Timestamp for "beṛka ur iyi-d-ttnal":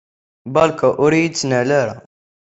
0.53-1.69